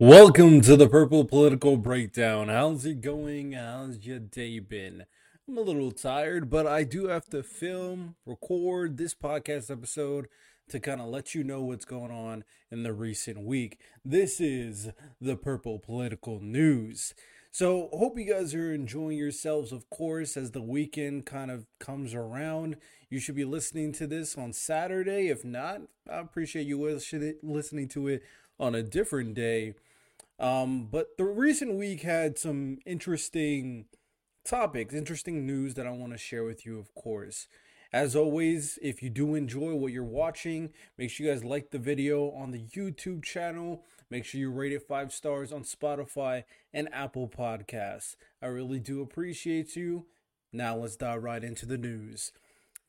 [0.00, 2.48] Welcome to the Purple Political Breakdown.
[2.48, 3.52] How's it going?
[3.52, 5.04] How's your day been?
[5.46, 10.28] I'm a little tired, but I do have to film, record this podcast episode
[10.70, 13.78] to kind of let you know what's going on in the recent week.
[14.02, 14.88] This is
[15.20, 17.12] the Purple Political News.
[17.50, 22.14] So, hope you guys are enjoying yourselves, of course, as the weekend kind of comes
[22.14, 22.76] around.
[23.10, 25.28] You should be listening to this on Saturday.
[25.28, 26.80] If not, I appreciate you
[27.42, 28.22] listening to it
[28.58, 29.74] on a different day.
[30.40, 33.84] Um, but the recent week had some interesting
[34.44, 37.46] topics, interesting news that I want to share with you, of course.
[37.92, 41.78] As always, if you do enjoy what you're watching, make sure you guys like the
[41.78, 43.84] video on the YouTube channel.
[44.08, 48.16] Make sure you rate it five stars on Spotify and Apple Podcasts.
[48.40, 50.06] I really do appreciate you.
[50.52, 52.32] Now let's dive right into the news.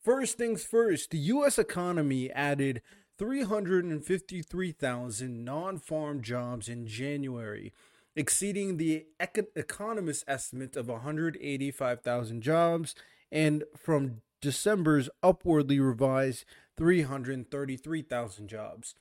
[0.00, 1.58] First things first, the U.S.
[1.58, 2.80] economy added
[3.22, 7.72] 353,000 non farm jobs in January,
[8.16, 12.96] exceeding the econ- economist estimate of 185,000 jobs,
[13.30, 16.44] and from December's upwardly revised
[16.76, 18.96] 333,000 jobs.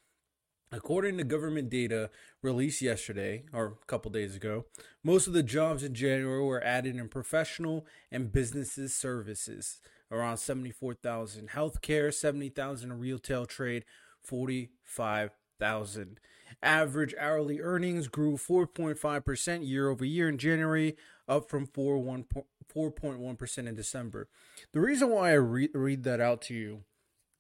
[0.71, 2.11] According to government data
[2.43, 4.65] released yesterday, or a couple days ago,
[5.03, 11.49] most of the jobs in January were added in professional and businesses services, around 74,000,
[11.49, 13.83] healthcare, 70,000, retail trade,
[14.23, 16.19] 45,000.
[16.63, 20.95] Average hourly earnings grew 4.5% year over year in January,
[21.27, 24.27] up from 4.1% in December.
[24.73, 26.83] The reason why I re- read that out to you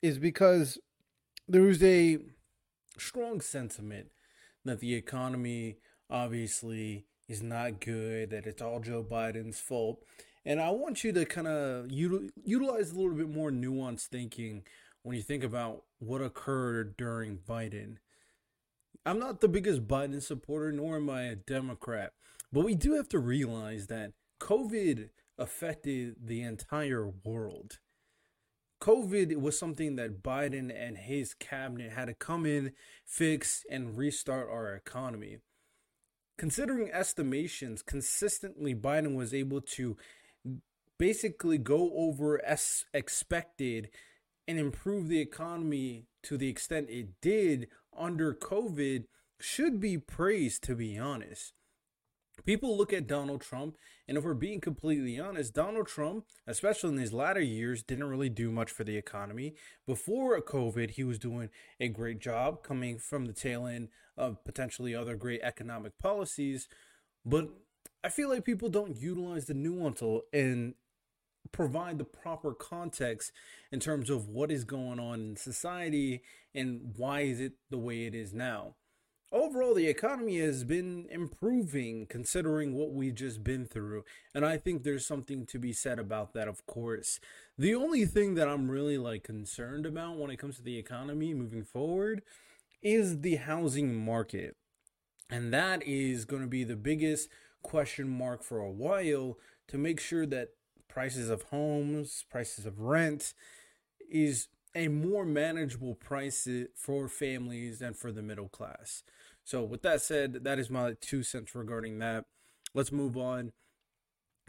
[0.01, 0.79] is because
[1.47, 2.19] there was a
[2.97, 4.07] strong sentiment
[4.65, 5.77] that the economy
[6.09, 10.03] obviously is not good, that it's all Joe Biden's fault.
[10.45, 14.63] And I want you to kind of util- utilize a little bit more nuanced thinking
[15.03, 17.97] when you think about what occurred during Biden.
[19.05, 22.13] I'm not the biggest Biden supporter, nor am I a Democrat,
[22.51, 27.79] but we do have to realize that COVID affected the entire world.
[28.81, 32.73] COVID was something that Biden and his cabinet had to come in,
[33.05, 35.37] fix, and restart our economy.
[36.37, 39.97] Considering estimations, consistently Biden was able to
[40.97, 43.89] basically go over as expected
[44.47, 49.05] and improve the economy to the extent it did under COVID
[49.39, 51.53] should be praised, to be honest.
[52.45, 56.97] People look at Donald Trump, and if we're being completely honest, Donald Trump, especially in
[56.97, 59.53] his latter years, didn't really do much for the economy.
[59.85, 64.95] Before COVID, he was doing a great job coming from the tail end of potentially
[64.95, 66.67] other great economic policies.
[67.23, 67.49] But
[68.03, 70.01] I feel like people don't utilize the nuance
[70.33, 70.73] and
[71.51, 73.31] provide the proper context
[73.71, 76.21] in terms of what is going on in society
[76.53, 78.75] and why is it the way it is now.
[79.31, 84.03] Overall the economy has been improving considering what we've just been through
[84.35, 87.19] and i think there's something to be said about that of course.
[87.57, 91.33] The only thing that i'm really like concerned about when it comes to the economy
[91.33, 92.23] moving forward
[92.81, 94.57] is the housing market
[95.29, 97.29] and that is going to be the biggest
[97.63, 99.37] question mark for a while
[99.67, 100.49] to make sure that
[100.91, 103.33] prices of homes prices of rent
[104.09, 109.03] is a more manageable price for families and for the middle class.
[109.43, 112.25] So, with that said, that is my two cents regarding that.
[112.73, 113.51] Let's move on.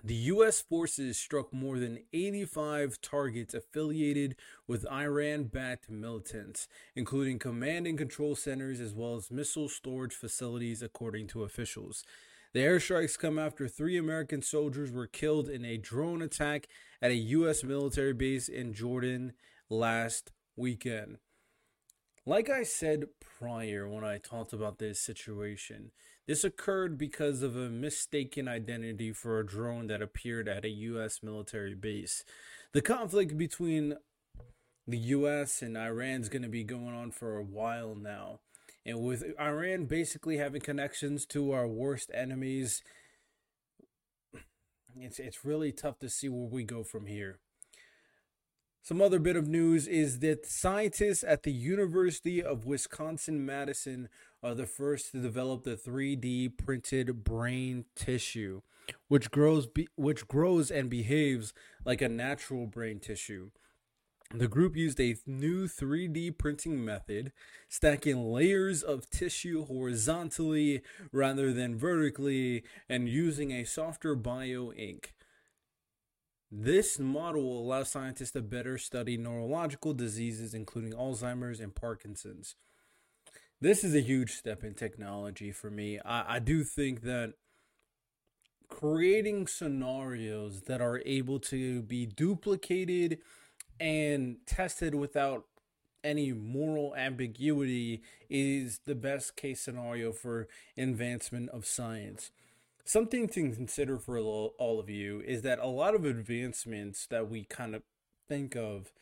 [0.05, 0.61] The U.S.
[0.61, 4.35] forces struck more than 85 targets affiliated
[4.67, 6.67] with Iran backed militants,
[6.97, 12.05] including command and control centers as well as missile storage facilities, according to officials.
[12.55, 16.69] The airstrikes come after three American soldiers were killed in a drone attack
[17.01, 17.65] at a U.S.
[17.65, 19.33] military base in Jordan
[19.71, 21.17] last weekend.
[22.27, 25.93] Like I said prior when I talked about this situation,
[26.27, 31.21] this occurred because of a mistaken identity for a drone that appeared at a U.S.
[31.23, 32.23] military base.
[32.73, 33.97] The conflict between
[34.87, 35.63] the U.S.
[35.63, 38.41] and Iran is going to be going on for a while now.
[38.85, 42.83] And with Iran basically having connections to our worst enemies,
[44.97, 47.39] it's, it's really tough to see where we go from here.
[48.85, 54.09] Some other bit of news is that scientists at the University of Wisconsin Madison
[54.43, 58.63] are the first to develop the 3D printed brain tissue,
[59.07, 61.55] which grows be- which grows and behaves
[61.85, 63.51] like a natural brain tissue.
[64.35, 67.33] The group used a new 3D printing method,
[67.69, 70.81] stacking layers of tissue horizontally
[71.13, 75.13] rather than vertically and using a softer bio ink.
[76.51, 82.57] This model will allow scientists to better study neurological diseases, including Alzheimer's and Parkinson's.
[83.61, 86.01] this is a huge step in technology for me.
[86.05, 87.35] I, I do think that
[88.69, 93.19] creating scenarios that are able to be duplicated
[93.81, 95.45] and tested without
[96.05, 102.31] any moral ambiguity is the best case scenario for advancement of science.
[102.85, 107.45] Something to consider for all of you is that a lot of advancements that we
[107.45, 107.83] kind of
[108.29, 108.93] think of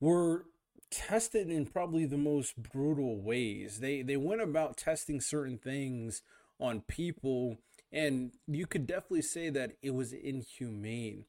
[0.00, 0.46] were
[0.90, 3.80] tested in probably the most brutal ways.
[3.80, 6.22] They they went about testing certain things
[6.58, 7.58] on people
[7.92, 11.24] and you could definitely say that it was inhumane.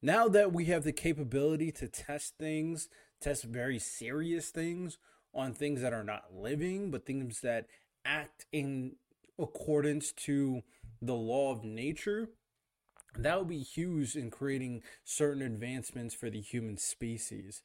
[0.00, 2.88] Now that we have the capability to test things,
[3.20, 4.98] test very serious things
[5.34, 7.66] on things that are not living, but things that
[8.04, 8.96] act in
[9.38, 10.62] accordance to
[11.02, 12.28] the law of nature,
[13.16, 17.62] that would be huge in creating certain advancements for the human species.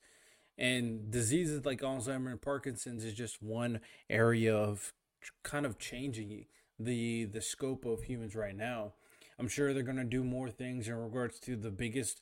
[0.57, 3.79] And diseases like Alzheimer and Parkinson's is just one
[4.09, 4.93] area of
[5.43, 6.45] kind of changing
[6.79, 8.93] the the scope of humans right now.
[9.43, 12.21] I'm sure they're going to do more things in regards to the biggest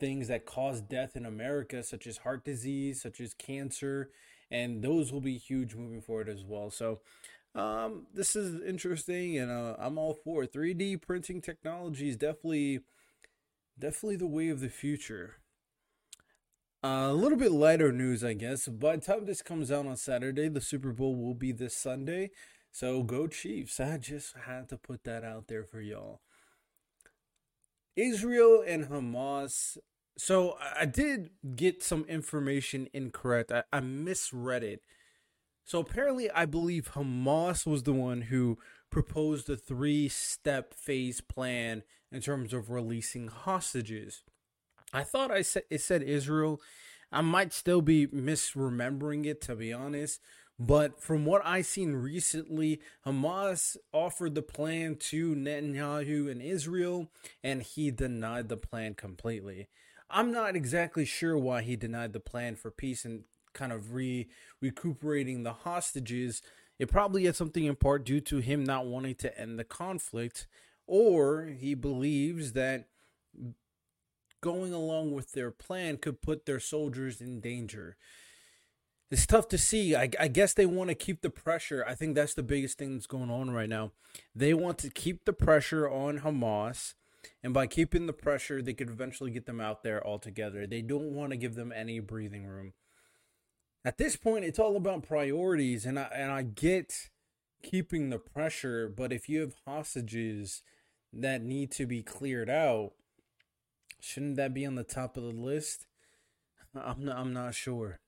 [0.00, 4.08] things that cause death in America, such as heart disease, such as cancer,
[4.50, 6.70] and those will be huge moving forward as well.
[6.70, 7.00] So,
[7.54, 12.80] um, this is interesting, and uh, I'm all for 3D printing technology is definitely,
[13.78, 15.34] definitely the way of the future.
[16.82, 18.68] Uh, a little bit lighter news, I guess.
[18.68, 22.30] By the time this comes out on Saturday, the Super Bowl will be this Sunday.
[22.72, 23.80] So go Chiefs.
[23.80, 26.22] I just had to put that out there for y'all.
[27.98, 29.76] Israel and Hamas.
[30.16, 33.52] So I did get some information incorrect.
[33.52, 34.82] I, I misread it.
[35.64, 38.58] So apparently, I believe Hamas was the one who
[38.90, 44.22] proposed the three step phase plan in terms of releasing hostages.
[44.92, 46.60] I thought I said it said Israel.
[47.12, 50.20] I might still be misremembering it to be honest,
[50.58, 57.08] but from what I've seen recently, Hamas offered the plan to Netanyahu in Israel
[57.44, 59.68] and he denied the plan completely.
[60.10, 64.28] I'm not exactly sure why he denied the plan for peace and kind of re
[64.60, 66.42] recuperating the hostages.
[66.78, 70.46] It probably had something in part due to him not wanting to end the conflict,
[70.86, 72.86] or he believes that
[74.40, 77.96] going along with their plan could put their soldiers in danger.
[79.10, 79.96] It's tough to see.
[79.96, 81.84] I, I guess they want to keep the pressure.
[81.86, 83.92] I think that's the biggest thing that's going on right now.
[84.34, 86.94] They want to keep the pressure on Hamas,
[87.42, 90.66] and by keeping the pressure, they could eventually get them out there altogether.
[90.66, 92.74] They don't want to give them any breathing room.
[93.84, 97.08] At this point, it's all about priorities, and I and I get
[97.62, 100.62] keeping the pressure, but if you have hostages
[101.12, 102.92] that need to be cleared out,
[104.00, 105.86] Shouldn't that be on the top of the list?
[106.74, 107.98] I'm not, I'm not sure.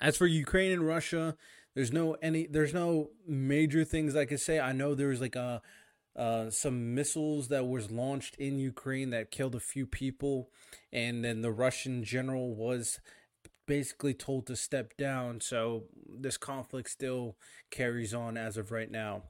[0.00, 1.36] As for Ukraine and Russia,
[1.74, 4.60] there's no any there's no major things I could say.
[4.60, 5.62] I know there's like a
[6.14, 10.50] uh, some missiles that was launched in Ukraine that killed a few people,
[10.92, 13.00] and then the Russian general was
[13.66, 15.40] basically told to step down.
[15.40, 17.36] So this conflict still
[17.70, 19.22] carries on as of right now.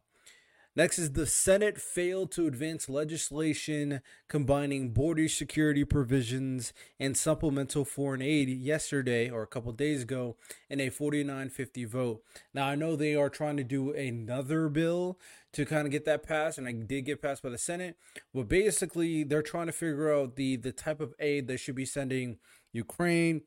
[0.75, 8.23] Next is the Senate failed to advance legislation combining border security provisions and supplemental foreign
[8.23, 10.37] aid yesterday or a couple days ago
[10.71, 12.23] in a 49-50 vote.
[12.55, 15.19] Now I know they are trying to do another bill
[15.53, 17.99] to kind of get that passed and I did get passed by the Senate,
[18.33, 21.85] but basically they're trying to figure out the the type of aid they should be
[21.85, 22.39] sending
[22.73, 23.43] Ukraine,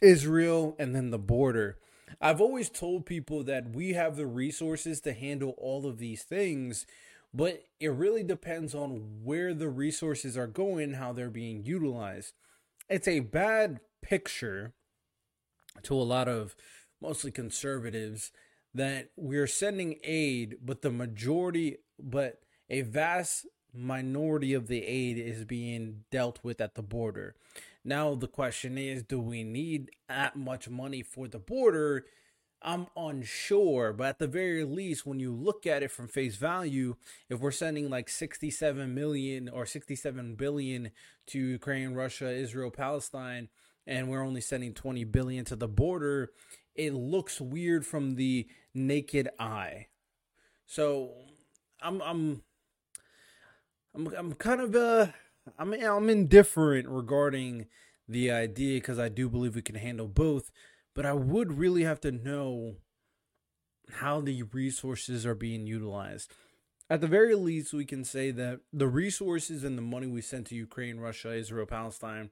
[0.00, 1.78] Israel and then the border.
[2.20, 6.86] I've always told people that we have the resources to handle all of these things,
[7.34, 12.32] but it really depends on where the resources are going, how they're being utilized.
[12.88, 14.72] It's a bad picture
[15.82, 16.54] to a lot of
[17.00, 18.32] mostly conservatives
[18.72, 25.44] that we're sending aid, but the majority, but a vast minority of the aid is
[25.44, 27.34] being dealt with at the border.
[27.86, 32.04] Now the question is, do we need that much money for the border?
[32.60, 36.96] I'm unsure, but at the very least, when you look at it from face value,
[37.28, 40.90] if we're sending like 67 million or 67 billion
[41.28, 43.50] to Ukraine, Russia, Israel, Palestine,
[43.86, 46.32] and we're only sending 20 billion to the border,
[46.74, 49.86] it looks weird from the naked eye.
[50.66, 51.12] So
[51.80, 52.42] I'm I'm
[53.94, 55.12] I'm I'm kind of uh
[55.58, 57.66] I'm I'm indifferent regarding
[58.08, 60.50] the idea because I do believe we can handle both,
[60.94, 62.76] but I would really have to know
[63.90, 66.32] how the resources are being utilized.
[66.88, 70.46] At the very least, we can say that the resources and the money we send
[70.46, 72.30] to Ukraine, Russia, Israel, Palestine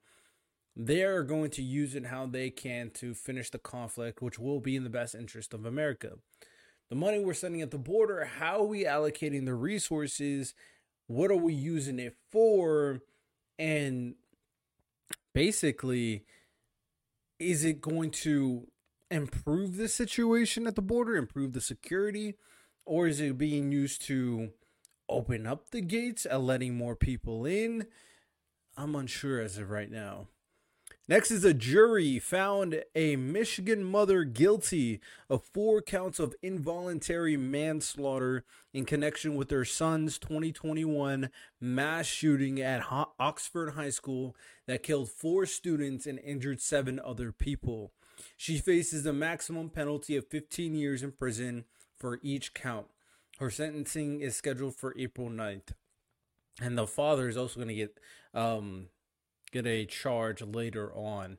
[0.77, 4.61] they are going to use it how they can to finish the conflict, which will
[4.61, 6.15] be in the best interest of America.
[6.91, 10.55] The money we're sending at the border, how are we allocating the resources?
[11.07, 13.01] What are we using it for?
[13.59, 14.15] And
[15.35, 16.25] basically,
[17.39, 18.69] is it going to
[19.11, 22.35] improve the situation at the border, improve the security,
[22.87, 24.51] or is it being used to
[25.09, 27.87] open up the gates and letting more people in?
[28.77, 30.29] I'm unsure as of right now.
[31.07, 38.47] Next is a jury found a Michigan mother guilty of four counts of involuntary manslaughter
[38.73, 41.29] in connection with her son's 2021
[41.61, 42.87] mass shooting at
[43.21, 44.35] Oxford High School
[44.67, 47.93] that killed four students and injured seven other people.
[48.39, 51.67] She faces a maximum penalty of 15 years in prison
[51.99, 52.87] for each count.
[53.41, 55.75] Her sentencing is scheduled for April 9th.
[56.63, 57.99] And the father is also going to get
[58.33, 58.87] um,
[59.55, 61.39] get a charge later on.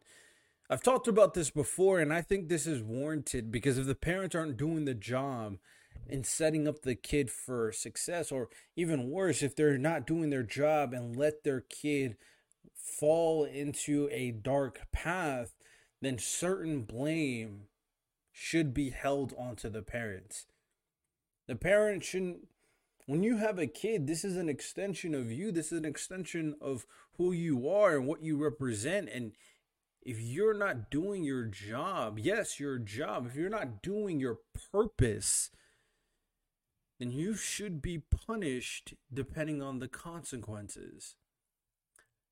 [0.70, 4.36] I've talked about this before, and I think this is warranted because if the parents
[4.36, 5.58] aren't doing the job
[6.08, 10.44] in setting up the kid for success, or even worse, if they're not doing their
[10.44, 12.16] job and let their kid
[12.74, 15.54] fall into a dark path,
[16.02, 17.64] then certain blame
[18.32, 20.46] should be held onto the parents.
[21.48, 22.48] The parents shouldn't
[23.08, 25.52] when you have a kid, this is an extension of you.
[25.52, 29.10] This is an extension of who you are and what you represent.
[29.10, 29.34] And
[30.02, 34.40] if you're not doing your job, yes, your job, if you're not doing your
[34.72, 35.50] purpose,
[37.00, 41.16] then you should be punished depending on the consequences.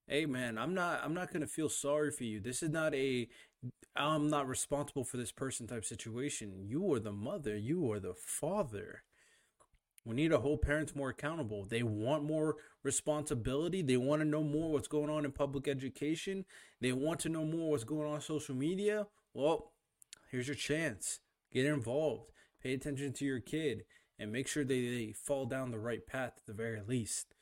[0.08, 2.40] Hey man, I'm not I'm not going to feel sorry for you.
[2.40, 3.28] This is not a
[3.96, 6.66] I'm not responsible for this person type situation.
[6.68, 9.04] You are the mother, you are the father.
[10.06, 11.64] We need to hold parents more accountable.
[11.64, 13.82] They want more responsibility.
[13.82, 16.46] They want to know more what's going on in public education.
[16.82, 19.08] They want to know more what's going on, on social media.
[19.34, 19.72] Well,
[20.30, 21.20] here's your chance.
[21.54, 22.32] Get involved.
[22.62, 23.84] Pay attention to your kid
[24.20, 27.34] and make sure they, they fall down the right path at the very least.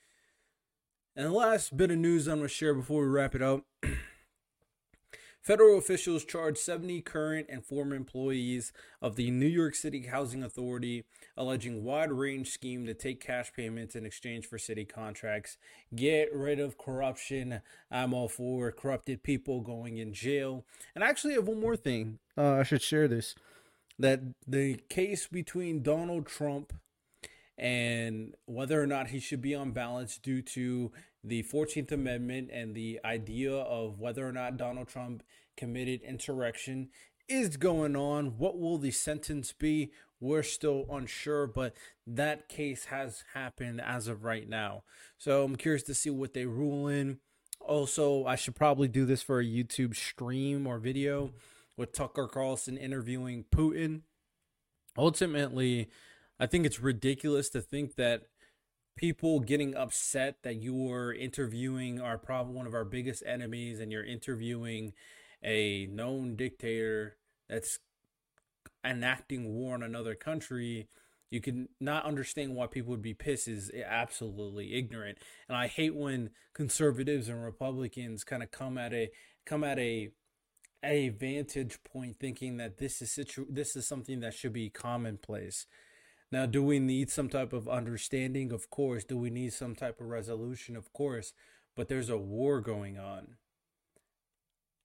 [1.15, 3.65] And the last bit of news I'm going to share before we wrap it up
[5.41, 8.71] Federal officials charged 70 current and former employees
[9.01, 11.03] of the New York City Housing Authority
[11.35, 15.57] alleging wide range scheme to take cash payments in exchange for city contracts.
[15.95, 17.61] Get rid of corruption.
[17.89, 20.63] I'm all for corrupted people going in jail.
[20.93, 22.19] And I actually have one more thing.
[22.37, 23.33] Uh, I should share this.
[23.97, 26.71] That the case between Donald Trump
[27.57, 30.91] and whether or not he should be on balance due to
[31.23, 35.23] the 14th Amendment and the idea of whether or not Donald Trump
[35.55, 36.89] committed insurrection
[37.27, 38.37] is going on.
[38.37, 39.91] What will the sentence be?
[40.19, 41.73] We're still unsure, but
[42.05, 44.83] that case has happened as of right now.
[45.17, 47.19] So I'm curious to see what they rule in.
[47.59, 51.31] Also, I should probably do this for a YouTube stream or video
[51.77, 54.01] with Tucker Carlson interviewing Putin.
[54.97, 55.89] Ultimately,
[56.39, 58.23] I think it's ridiculous to think that
[58.95, 64.05] people getting upset that you're interviewing our probably one of our biggest enemies and you're
[64.05, 64.93] interviewing
[65.43, 67.15] a known dictator
[67.49, 67.79] that's
[68.85, 70.87] enacting war on another country
[71.29, 75.17] you can not understand why people would be pissed is absolutely ignorant.
[75.47, 79.09] And i hate when conservatives and republicans kind of come at a
[79.45, 80.09] come at a
[80.83, 85.67] a vantage point thinking that this is situ- this is something that should be commonplace
[86.31, 88.53] now, do we need some type of understanding?
[88.53, 89.03] Of course.
[89.03, 90.77] Do we need some type of resolution?
[90.77, 91.33] Of course.
[91.75, 93.35] But there's a war going on.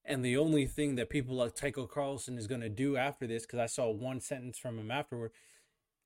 [0.05, 3.45] And the only thing that people like Tucker Carlson is going to do after this,
[3.45, 5.33] because I saw one sentence from him afterward,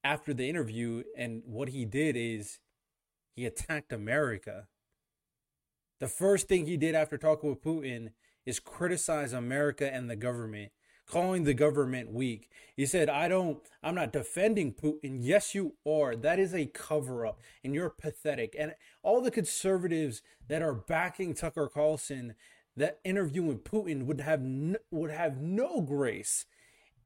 [0.02, 2.58] after the interview, and what he did is
[3.34, 4.68] he attacked America.
[6.00, 8.12] The first thing he did after talking with Putin
[8.46, 10.72] is criticize America and the government
[11.10, 12.48] calling the government weak.
[12.76, 15.18] He said, I don't, I'm not defending Putin.
[15.20, 16.16] Yes, you are.
[16.16, 18.54] That is a cover up, and you're pathetic.
[18.58, 22.34] And all the conservatives that are backing Tucker Carlson,
[22.76, 26.46] that interviewing Putin would have no, would have no grace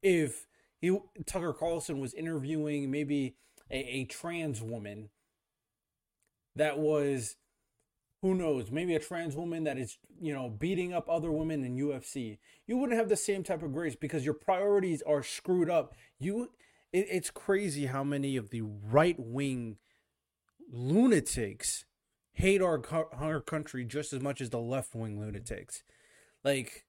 [0.01, 0.47] if
[0.79, 3.35] he, Tucker Carlson was interviewing maybe
[3.71, 5.09] a, a trans woman
[6.55, 7.35] that was
[8.25, 11.77] who knows, maybe a trans woman that is, you know, beating up other women in
[11.77, 12.39] UFC.
[12.65, 15.93] You wouldn't have the same type of grace because your priorities are screwed up.
[16.17, 16.49] You
[16.91, 19.77] it, it's crazy how many of the right wing
[20.71, 21.85] lunatics
[22.33, 22.81] hate our
[23.13, 25.83] our country just as much as the left wing lunatics.
[26.43, 26.87] Like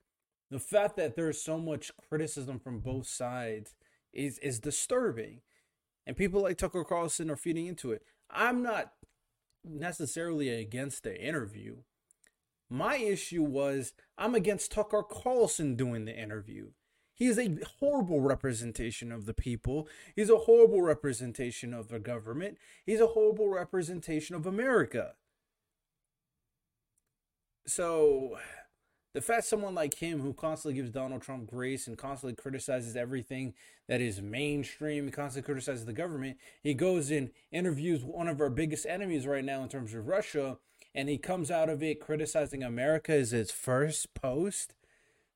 [0.50, 3.74] the fact that there's so much criticism from both sides
[4.10, 5.42] is is disturbing.
[6.06, 8.00] And people like Tucker Carlson are feeding into it.
[8.30, 8.92] I'm not
[9.68, 11.78] necessarily against the interview.
[12.68, 16.70] My issue was I'm against Tucker Carlson doing the interview.
[17.14, 19.88] He is a horrible representation of the people.
[20.14, 22.58] He's a horrible representation of the government.
[22.84, 25.14] He's a horrible representation of America.
[27.66, 28.36] So,
[29.16, 33.54] the fact someone like him, who constantly gives Donald Trump grace and constantly criticizes everything
[33.88, 38.84] that is mainstream, constantly criticizes the government, he goes and interviews one of our biggest
[38.84, 40.58] enemies right now in terms of Russia,
[40.94, 44.74] and he comes out of it criticizing America as his first post.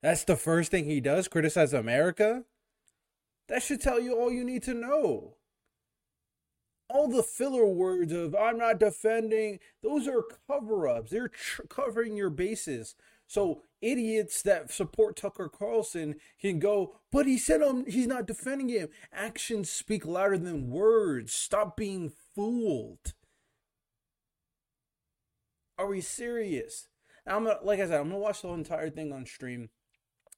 [0.03, 2.45] That's the first thing he does, criticize America.
[3.49, 5.37] That should tell you all you need to know.
[6.91, 11.13] All the filler words of I'm not defending, those are cover ups.
[11.13, 12.95] They're tr- covering your bases.
[13.31, 18.69] So idiots that support Tucker Carlson can go, but he said um, he's not defending
[18.69, 18.89] him.
[19.13, 21.33] Actions speak louder than words.
[21.33, 23.15] Stop being fooled.
[25.79, 26.89] Are we serious?
[27.25, 29.69] I'm gonna, like I said, I'm gonna watch the entire thing on stream.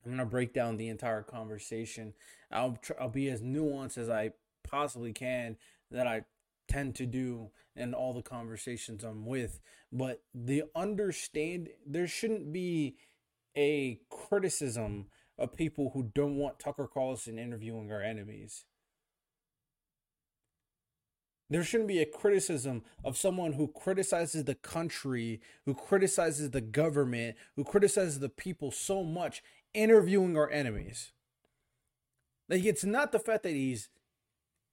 [0.05, 2.13] I'm gonna break down the entire conversation.
[2.51, 4.33] I'll tr- I'll be as nuanced as I
[4.65, 5.57] possibly can
[5.91, 6.25] that I
[6.73, 9.61] tend to do in all the conversations I'm with.
[9.93, 12.97] But the understand there shouldn't be
[13.57, 15.07] a criticism
[15.39, 18.65] of people who don't want Tucker Carlson interviewing our enemies.
[21.51, 27.37] There shouldn't be a criticism of someone who criticizes the country, who criticizes the government,
[27.57, 29.43] who criticizes the people so much,
[29.75, 31.13] interviewing our enemies.
[32.49, 33.91] Like, it's not the fact that he's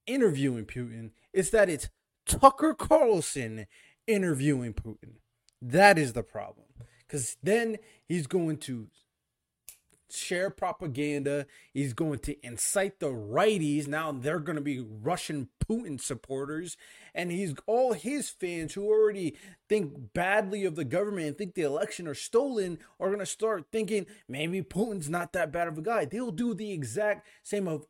[0.06, 1.88] interviewing Putin, it's that it's
[2.26, 3.66] Tucker Carlson
[4.06, 5.14] interviewing Putin.
[5.62, 6.66] That is the problem.
[7.06, 8.86] Because then he's going to
[10.12, 11.46] share propaganda.
[11.72, 13.86] He's going to incite the righties.
[13.86, 16.76] Now they're going to be Russian Putin supporters.
[17.14, 19.36] And he's all his fans who already
[19.68, 23.66] think badly of the government and think the election are stolen are going to start
[23.72, 26.04] thinking maybe Putin's not that bad of a guy.
[26.04, 27.86] They'll do the exact same of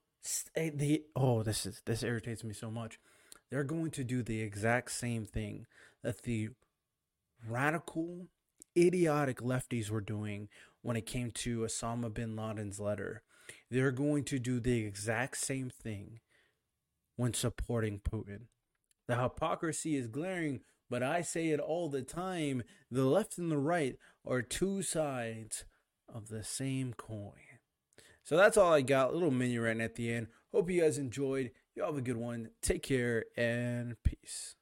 [0.54, 2.98] Eh, the oh this is this irritates me so much.
[3.50, 5.66] They're going to do the exact same thing
[6.02, 6.50] that the
[7.48, 8.28] radical
[8.76, 10.48] idiotic lefties were doing
[10.82, 13.22] when it came to Osama bin Laden's letter.
[13.70, 16.20] They're going to do the exact same thing
[17.16, 18.42] when supporting Putin.
[19.08, 23.58] The hypocrisy is glaring, but I say it all the time the left and the
[23.58, 25.64] right are two sides
[26.12, 27.49] of the same coin.
[28.24, 29.10] So that's all I got.
[29.10, 30.28] A little mini rant at the end.
[30.52, 31.50] Hope you guys enjoyed.
[31.74, 32.50] You all have a good one.
[32.62, 34.56] Take care and peace.